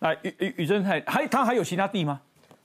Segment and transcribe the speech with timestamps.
[0.00, 2.20] 那宇宇宇珍还还他还有其他地吗？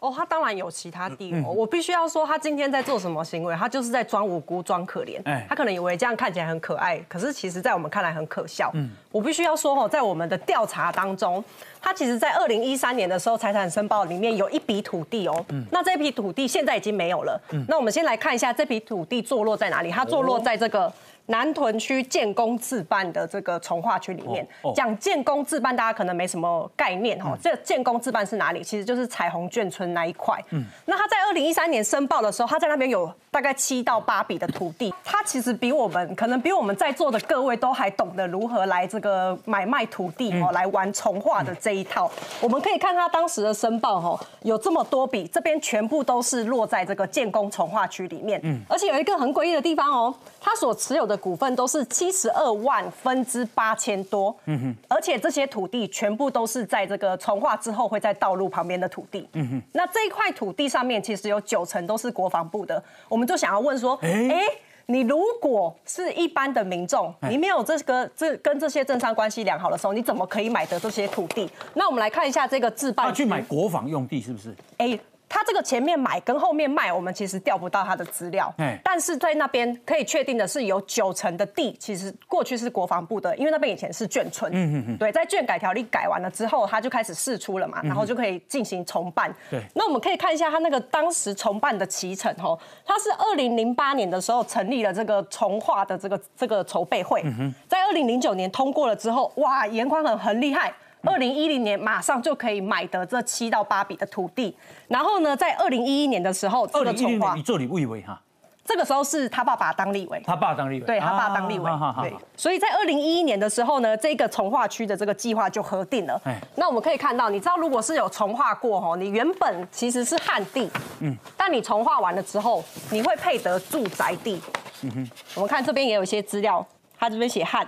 [0.00, 1.50] 哦，他当然有其他地哦。
[1.50, 3.52] 我必须要说，他今天在做什么行为？
[3.56, 5.20] 他就是在装无辜、装可怜。
[5.24, 8.70] 哎他可能以为这样看起来很可爱，可是其实在我们看来很可笑。
[8.74, 11.42] 嗯，我必须要说哦，在我们的调查当中，
[11.80, 15.44] 他其实在二零一三年的时候，财产申报里面有一笔土地哦。
[15.48, 17.40] 嗯，那这笔土地现在已经没有了。
[17.50, 19.90] 嗯，那我们先来看一下这笔土地坐落在哪里？
[19.90, 20.92] 它坐落在这个。
[21.28, 27.36] 南屯区建工自办的这个从化区里面，讲建工自办，大家可能没什么概念哈。
[27.42, 28.64] 这建工自办是哪里？
[28.64, 30.42] 其实就是彩虹眷村那一块。
[30.50, 34.92] 嗯，那他在二零一三年申报的时候，他在那边有大概七到八笔的土地。
[35.04, 42.10] 他其实比我们可能比我们在座的各位都还懂得如何来这个买卖土地哦，来玩从化的这一套。
[42.40, 48.40] 我们可以看他当时的申报哈，有这么多笔，这边全部都是落在这个建工从化区里面。
[48.44, 51.17] 嗯，而且有一个很诡异的地方哦，他所持有的。
[51.18, 64.44] 股份都是七十二万分之八千多，嗯哼，而且这些土地全部都是在这个从化之后会在道路旁边的土地，嗯哼，那这一块土地上面其实有九成都是国防部的，我们就想要问说，哎、欸欸，
[64.86, 71.50] 你如果是一般的民众，你没有这个这跟这些政商关系良好的时候，你怎么可以买得这些土地？
[71.74, 74.50] 那我们来看一下这个自办，去买国防用地是不是？
[74.78, 75.00] 哎、欸。
[75.28, 78.52] 他这个前面买跟后面卖，我们其实调不到他的资料。
[78.82, 84.50] 但是在那边可以确定的是，有九成的地其实过去是国防部的，因为那边以前是眷村。
[84.52, 89.32] 嗯嗯嗯对，在眷改条例改完了之后，他就开始释出了嘛，然后就可以进行重办。
[89.50, 89.60] 对。
[89.74, 97.22] 那我们可以看一下他那个当时重办的期程哦，他是二零零八年的时候成立了这个重化的这个这个筹备会。
[97.68, 100.72] 在二零零九年通过了之后，哇，严宽恒很厉害。
[101.02, 104.56] 二零一零年马上就可以买得这七到八笔的土地，
[104.88, 108.20] 然后呢，在二零一一年的时候，这个重化，你做立委哈，
[108.64, 111.70] 这个时候是他爸爸当立委，他爸当立委，对他爸当立委，
[112.02, 116.20] 对，所以在二零一一年的时候呢，这个从化区的这个计划就核定了。
[116.56, 120.68] 那我们可以看到，你知道如果是有重化过哦，你原本其实是旱地，
[121.00, 124.40] 嗯，但你重化完了之后，你会配得住宅地。
[124.82, 126.66] 嗯哼，我们看这边也有一些资料，
[126.98, 127.66] 他这边写旱。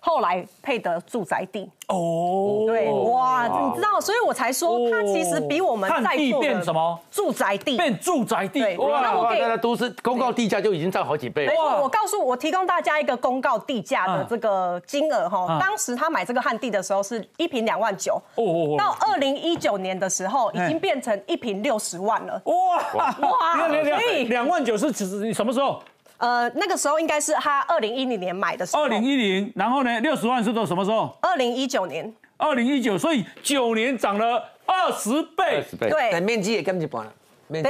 [0.00, 1.70] 后来配的住宅地。
[1.88, 6.98] 哦，对哇，你知道，所以我才说它其实比我们在地变什么？
[7.10, 7.76] 住宅地。
[7.76, 8.76] 变住宅地。
[8.76, 11.46] 哇，那我给大家都是公告地价就已经涨好几倍。
[11.46, 11.80] 了。
[11.82, 22.40] 我告诉我提供大家一个公告地价的这个金额哈，当时他买这个旱地的时候是一平两万九哦，到二零一九年的时候已经变成一平六十万了。
[22.44, 23.08] 哇。
[23.28, 25.82] 哇，所以两万九是指你什么时候？
[26.20, 28.82] 呃，那个时候应该是他二零一零年买的时候。
[28.82, 31.16] 二零一零，然后呢，六十万是到什么时候？
[31.22, 32.14] 二零一九年。
[32.36, 35.56] 二零一九，所以九年涨了二十倍。
[35.56, 35.88] 二十倍。
[35.88, 37.12] 对，面积也跟着搬了。
[37.50, 37.62] 对，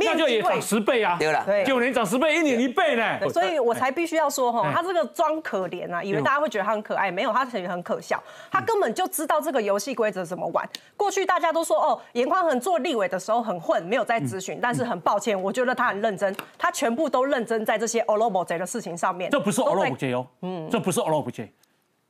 [0.00, 1.16] 那就也涨十倍啊！
[1.18, 3.28] 对了，九年涨十倍，一年一倍呢。
[3.28, 8.22] 所以我才必须要说哈，他这个装可怜啊，以为大家会觉得他很可爱，没有，他其实很可笑。
[8.50, 10.66] 他根本就知道这个游戏规则怎么玩。
[10.96, 19.30] 过去大家都说哦，严宽恒做立委的时候很混，没有在咨询，但是很抱歉，我觉得他很认真，他全部都认真在这些欧罗巴贼的事情上面。
[19.30, 21.52] 这不是欧罗巴贼哦，嗯，这不是欧罗巴贼。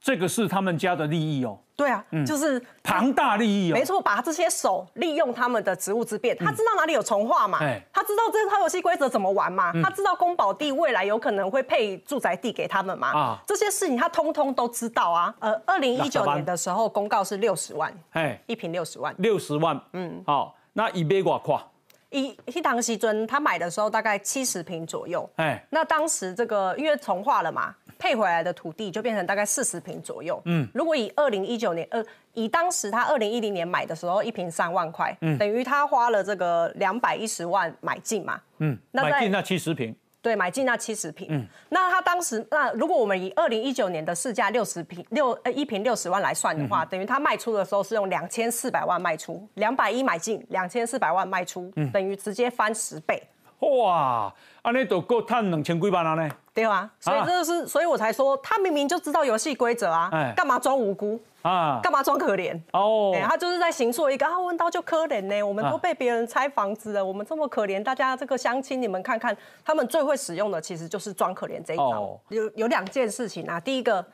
[0.03, 7.61] 这个是他们家的利益哦，对啊，就是庞大利益哦，没错，把这些手利用他们的职务之便，他知道哪里有从化嘛，
[7.93, 15.33] 他知道这套游戏规则怎么玩嘛，他知道公保地未来有可能会配住宅地给他们嘛，啊，这些事情他通通都知道啊。
[15.39, 21.65] 呃，二零一九年的时候公告是六十万，哎，一平六十万，六十万，嗯，好，那以杯挂跨，
[22.11, 27.73] 一一堂西尊他买的时候大概七十平左右，哎，那当时这个因为从化了嘛。
[28.03, 30.43] 配回来的土地就变成大概四十平左右。
[30.47, 32.05] 嗯，如果以二零一九年，呃，
[32.35, 38.41] 以当时他二零一零年买的时候，一平三万块，嗯，等于他花了这个两百一十万买进嘛。
[38.59, 39.95] 嗯，那买进那七十平。
[40.21, 41.29] 对，买进那七十平。
[41.31, 53.23] 嗯，那他当时，那如果我们以二零一九年的市价六十平六呃一平六十万来算的话，嗯、等于他卖出的时候是用两千四百万卖出，两百一买进，两千四百万卖出，嗯、等于直接翻十倍。
[53.61, 56.29] 哇，安尼都够赚两千几万了呢？
[56.55, 61.19] 对啊，所以这就是，所以我才说，他明明就知道游戏规则啊，干嘛装无辜？
[61.41, 61.81] 啊？
[61.83, 62.61] 干嘛装可怜？
[62.73, 72.21] 哦，他就是在形塑一个啊，问到就可怜呢，我们都被别人拆房子了，我们这么可怜，大家这个相亲，你们看看，他们最会使用的其实就是装可怜这一招。
[72.29, 74.05] 有有两件事情啊，第一个，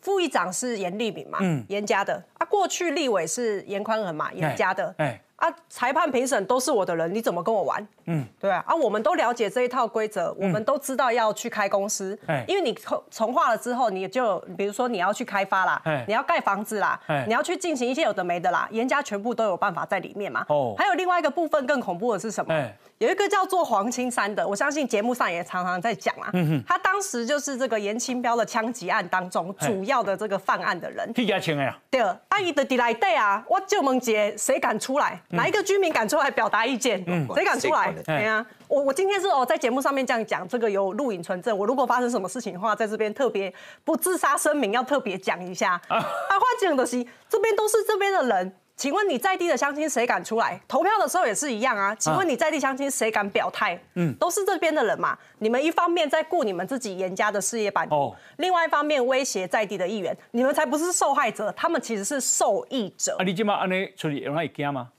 [0.00, 1.38] 副议长是严立敏嘛，
[1.68, 2.20] 严家的。
[2.38, 4.94] 啊，过去立委是严宽恒嘛，严家的，
[5.36, 7.86] 啊，裁判评审都是我的人，你怎么跟我玩？
[8.06, 20.46] 嗯，对啊，啊，我们都了解这一套规则，嗯、我们都知道要去开公司，嗯因为你重重划了之后，你就比如说你要去开发啦，嗯你要盖房子啦，嗯你要去进行一些有的没的啦，严家全部都有办法在里面嘛。
[20.48, 22.54] 哦，还有另外一个部分更恐怖的是什么？
[22.98, 26.30] 有一个叫做黄青山的，我相信节目上也常常在讲啊。
[26.32, 31.12] 嗯哼，他当时就是这个严清标的枪击案当中主要的这个犯案的人。
[31.12, 31.76] 替他枪呀？
[31.90, 35.20] 对，阿姨的地来对啊，我就问姐，谁敢出来？
[35.30, 37.02] 哪一个居民敢出来表达意见？
[37.06, 37.92] 嗯，谁敢出来？
[38.04, 41.56] 对啊，我我今天是哦在节目上面这样讲，这个有录影存证。
[41.56, 43.52] 我如果发生什么事情的话，在这边特别
[43.84, 45.72] 不自杀声明要特别讲一下。
[45.88, 48.54] 啊，话讲的是这边都是这边的人。
[48.76, 51.94] 请问你在地的乡亲谁敢出来投票的时候也是一样啊？
[51.94, 53.78] 请问你在地乡亲谁敢表态？
[53.94, 55.16] 嗯，都是这边的人嘛。
[55.38, 63.16] 你们一方面在顾你们自己严家的事业版图，哦、另外一方面威胁在地的议员，你们才不是受害者，他们其实是受益者。
[63.18, 64.90] 啊，你今嘛安尼处理，让他会惊吗？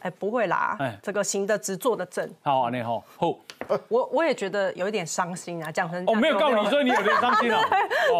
[0.00, 2.30] 哎，不会啦，哎，这个行得直，坐得正。
[2.42, 3.34] 好，安尼好，好。
[3.88, 7.60] 我我也觉得有一点伤心啊，讲成哦，没有告你，所以你有点伤心啊。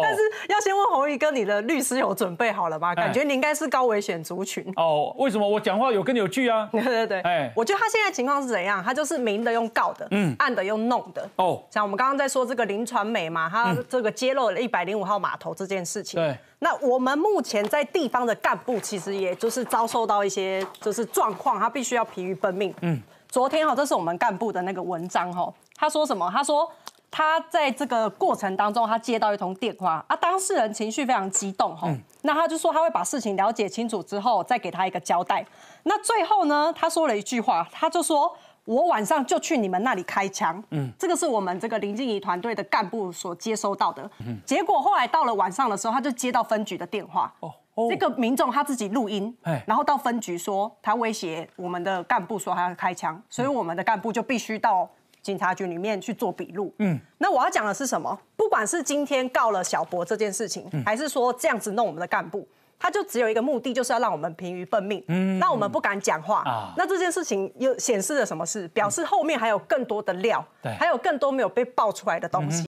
[0.01, 2.93] 但是要先问红衣哥，你的律师有准备好了吗？
[2.95, 4.65] 感觉你应该是高危险族群。
[4.75, 6.67] 哦，为什么我讲话有根有据啊？
[6.73, 8.83] 对对对，哎，我觉得他现在情况是怎样？
[8.83, 11.29] 他就是明的用告的，嗯，暗的用弄的。
[11.37, 16.21] 哦，像我们刚刚在说这个林传美嘛，他这个揭露了一百零五号码头这件事情。
[16.21, 16.37] 对。
[16.59, 22.73] 那我们目前在地方的干部，其实也就是遭受到一些就是状况，他必须要疲于奔命。
[22.81, 22.99] 嗯，
[23.29, 26.29] 昨天哈，这是我们干部的那个文章哈，他说什么？
[26.31, 26.69] 他说
[27.11, 31.87] 他在这个过程当中，他接到一通电话啊，当事人情绪非常激动哈，
[32.21, 35.45] 那他就说他会把事情了解清楚之后，再给他一个交代。
[35.83, 38.35] 那最后呢，他说了一句话，他就说。
[38.67, 54.89] 我晚上就去你们那里开枪，嗯，这个是我们这个林静怡团队的干部所接收到的，嗯，结果后来到了晚上的时候，他就接到分局的电话，哦，哦，这个民众他自己录音，哎，然后到分局说他威胁我们的干部说他要开枪，所以我们的干部就必须到
[55.21, 58.19] 警察局里面去做笔录，嗯，那我要讲的是什么？
[58.35, 62.45] 不管是今天告了小博这件事情，还是说这样子弄我们的干部。
[62.79, 66.43] 他就只有一个目的，就是要让我们疲于奔命，嗯，让我们不敢讲话。
[66.45, 68.67] 啊，那这件事情又显示了什么事？
[68.69, 72.55] 表示后面还有更多的料，对，还有更多没有被爆出来的东西。